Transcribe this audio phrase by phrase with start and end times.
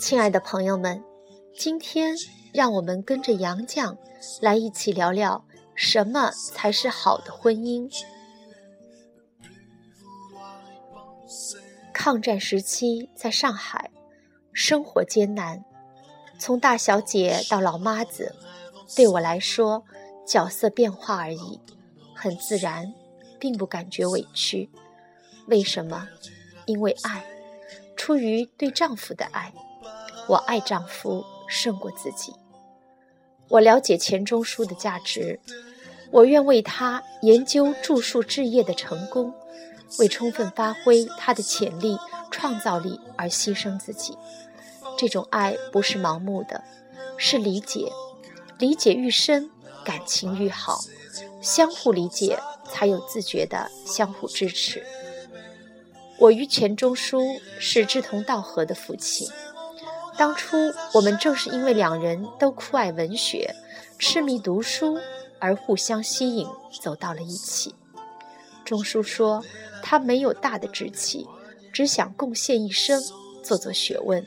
[0.00, 1.02] 亲爱的朋友们，
[1.56, 2.14] 今天
[2.52, 3.96] 让我们跟着杨绛
[4.40, 5.44] 来一起聊聊
[5.74, 7.90] 什么才是好的婚姻。
[11.92, 13.90] 抗战时期，在上海，
[14.52, 15.64] 生活艰难，
[16.38, 18.34] 从大小姐到老妈子，
[18.96, 19.84] 对我来说，
[20.26, 21.60] 角色变化而已，
[22.14, 22.92] 很自然，
[23.38, 24.68] 并不感觉委屈。
[25.46, 26.08] 为什么？
[26.66, 27.24] 因为爱，
[28.02, 29.52] 出于对丈夫的爱，
[30.26, 32.34] 我爱丈夫胜过自己。
[33.46, 35.38] 我了解钱钟书的价值，
[36.10, 39.32] 我愿为他研究著述置业的成功，
[40.00, 41.96] 为充分发挥他的潜力、
[42.28, 44.18] 创造力而牺牲自己。
[44.98, 46.64] 这种爱不是盲目的，
[47.16, 47.92] 是理解，
[48.58, 49.48] 理解愈深，
[49.84, 50.80] 感情愈好，
[51.40, 52.36] 相互理解
[52.68, 54.84] 才有自觉的相互支持。
[56.22, 59.28] 我与钱钟书是志同道合的夫妻。
[60.16, 60.56] 当初
[60.94, 63.52] 我们正是因为两人都酷爱文学、
[63.98, 65.00] 痴迷读书
[65.40, 66.46] 而互相吸引，
[66.80, 67.74] 走到了一起。
[68.64, 69.44] 钟书说
[69.82, 71.26] 他没有大的志气，
[71.72, 73.02] 只想贡献一生
[73.42, 74.24] 做做学问，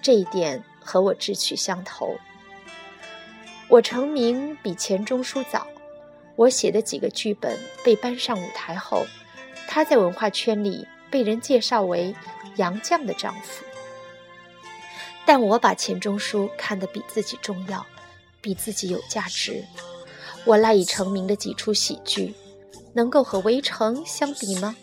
[0.00, 2.14] 这一点和我志趣相投。
[3.66, 5.66] 我成名比钱钟书早，
[6.36, 9.04] 我写的几个剧本被搬上舞台后，
[9.66, 10.86] 他在文化圈里。
[11.14, 12.12] 被人介绍为
[12.56, 13.64] 杨绛的丈夫，
[15.24, 17.86] 但我把钱钟书看得比自己重要，
[18.40, 19.64] 比自己有价值。
[20.44, 22.34] 我赖以成名的几出喜剧，
[22.94, 24.74] 能够和《围城》相比吗？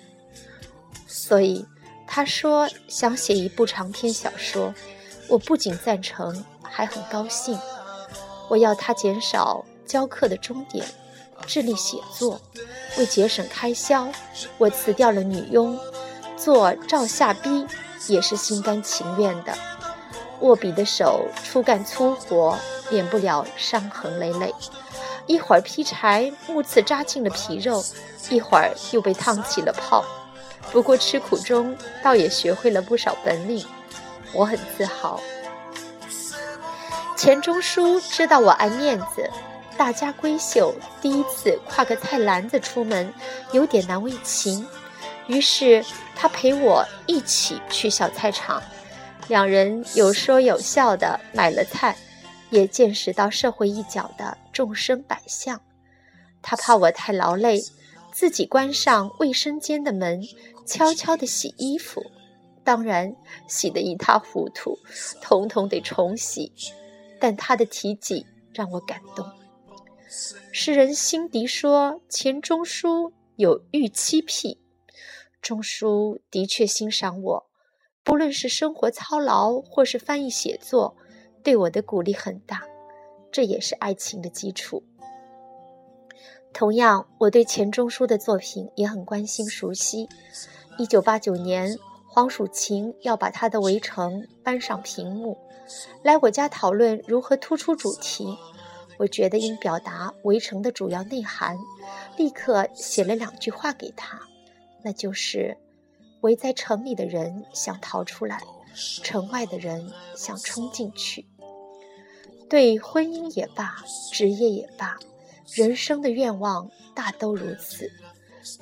[1.06, 1.66] 所以
[2.08, 4.74] 他说想写一部长篇小说，
[5.28, 7.60] 我不仅赞成，还很高兴。
[8.48, 10.88] 我要他减少教课的钟点，
[11.46, 12.40] 致力写作。
[12.98, 14.10] 为节省开销，
[14.58, 15.78] 我辞掉了女佣。
[16.44, 17.68] 做照下逼
[18.08, 19.54] 也是心甘情愿的，
[20.40, 22.58] 握笔的手初干粗活，
[22.90, 24.52] 免不了伤痕累累。
[25.28, 27.80] 一会儿劈柴，木刺扎进了皮肉；
[28.32, 30.04] 一会儿又被烫起了泡。
[30.72, 33.64] 不过吃苦中，倒也学会了不少本领，
[34.34, 35.22] 我很自豪。
[37.16, 39.30] 钱钟书知道我爱面子，
[39.78, 43.14] 大家闺秀第一次挎个菜篮子出门，
[43.52, 44.66] 有点难为情。
[45.28, 45.84] 于是
[46.16, 48.62] 他陪我一起去小菜场，
[49.28, 51.96] 两人有说有笑的买了菜，
[52.50, 55.62] 也见识到社会一角的众生百相。
[56.42, 57.62] 他怕我太劳累，
[58.12, 60.22] 自己关上卫生间的门，
[60.66, 62.04] 悄悄地洗衣服，
[62.64, 63.16] 当然
[63.48, 64.78] 洗得一塌糊涂，
[65.22, 66.52] 统统得重洗。
[67.20, 69.26] 但他的提己让我感动。
[70.52, 74.58] 诗人辛迪说：“钱钟书有预期癖。”
[75.42, 77.46] 钟书的确欣赏我，
[78.04, 80.96] 不论是生活操劳或是翻译写作，
[81.44, 82.62] 对我的鼓励很大，
[83.32, 84.84] 这也是爱情的基础。
[86.54, 90.08] 同样，我对钱钟书的作品也很关心熟悉。
[90.78, 91.76] 一九八九年，
[92.08, 95.38] 黄蜀芹要把他的《围城》搬上屏幕，
[96.04, 98.38] 来我家讨论如何突出主题。
[98.98, 101.58] 我觉得应表达《围城》的主要内涵，
[102.16, 104.22] 立刻写了两句话给他。
[104.84, 105.58] 那就是
[106.22, 108.42] 围在城里的人想逃出来，
[109.04, 111.28] 城外的人想冲进去。
[112.50, 114.98] 对婚姻也罢，职业也罢，
[115.54, 117.92] 人生的愿望大都如此。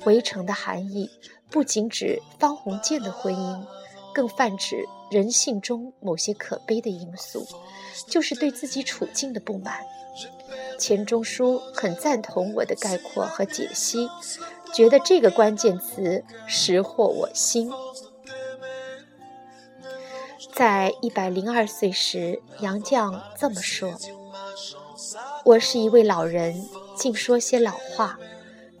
[0.04, 1.10] 围城的含义
[1.50, 3.66] 不仅指方鸿渐的婚姻，
[4.14, 7.46] 更泛指人性中某些可悲的因素，
[8.06, 9.80] 就是对自己处境的不满。
[10.78, 14.08] 钱钟书很赞同我的概括和解析。
[14.72, 17.70] 觉得这个关键词识获我心。
[20.52, 23.94] 在一百零二岁时，杨绛这么说
[25.44, 28.18] ：“我是一位老人，竟说些老话。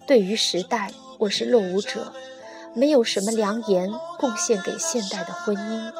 [0.06, 2.12] 对于时代，我是落伍者，
[2.74, 5.92] 没有什么良言贡献给现代的婚姻。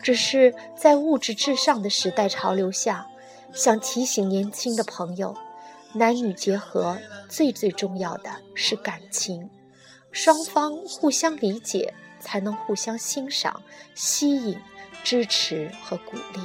[0.00, 3.06] 只是在物质至上的时代潮流下，
[3.52, 5.36] 想提醒年轻的朋友。”
[5.94, 6.98] 男女结合
[7.28, 9.50] 最最重要的是感情，
[10.10, 13.62] 双方互相理解，才能互相欣赏、
[13.94, 14.58] 吸引、
[15.04, 16.40] 支持和鼓励。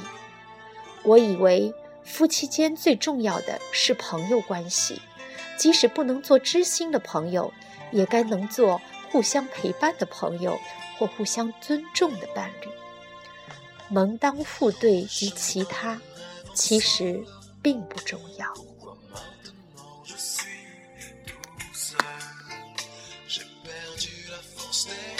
[1.02, 1.72] 我以为
[2.04, 5.00] 夫妻间最重要的是朋友关系，
[5.56, 7.50] 即使不能做知心的朋友，
[7.90, 8.80] 也该能做
[9.10, 10.58] 互相陪伴的朋友
[10.98, 12.68] 或互相尊重的伴侣。
[13.88, 15.98] 门当户对及其他，
[16.52, 17.24] 其实
[17.62, 18.52] 并不重要。
[24.78, 25.17] stay.